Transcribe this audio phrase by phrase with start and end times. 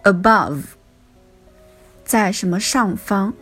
[0.04, 0.62] above，
[2.02, 3.34] 在什么上方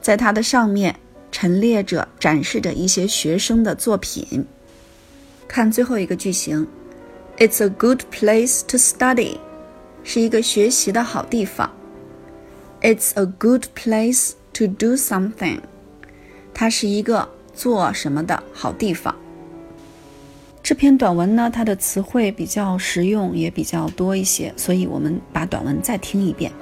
[0.00, 0.96] 在它的上面
[1.30, 4.46] 陈列着展示着一些学生的作品。
[5.54, 6.66] 看最后一个句型，
[7.38, 9.38] It's a good place to study，
[10.04, 11.70] 是一个学习的好地方。
[12.82, 15.60] It's a good place to do something，
[16.54, 19.14] 它是一个做什么的好地方。
[20.62, 26.52] 这篇短文呢，它的词汇比较实用，也比较多一些，所以我们把短文再听一遍。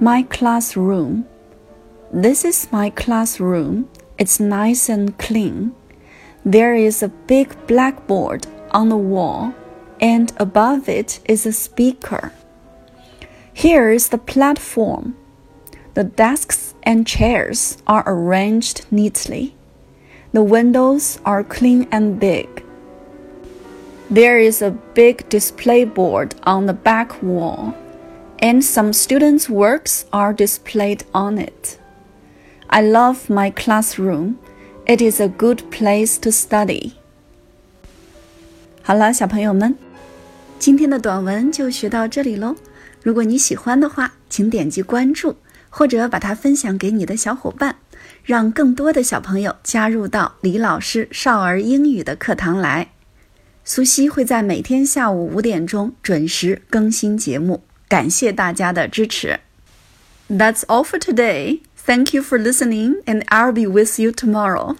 [0.00, 1.24] My classroom.
[2.12, 3.84] This is my classroom.
[4.18, 5.70] It's nice and clean.
[6.45, 9.53] There is a big blackboard on the wall,
[9.99, 12.31] and above it is a speaker.
[13.53, 15.17] Here is the platform.
[15.95, 19.53] The desks and chairs are arranged neatly.
[20.31, 22.63] The windows are clean and big.
[24.09, 27.75] There is a big display board on the back wall,
[28.39, 31.77] and some students' works are displayed on it.
[32.69, 34.39] I love my classroom
[34.89, 36.93] it is a good place to study.
[38.81, 39.75] 好了，小朋友们，
[40.57, 42.55] 今天的短文就学到这里喽。
[43.03, 45.35] 如果你喜欢的话，请点击关注，
[45.69, 47.75] 或者把它分享给你的小伙伴，
[48.23, 52.89] 让更多的小朋友加入到李老师少儿英语的课堂来。
[53.63, 59.39] 苏西会在每天下午五点钟准时更新节目，感谢大家的支持。
[60.27, 61.59] That's all for today.
[61.89, 64.75] Thank you for listening, and I'll be with you tomorrow.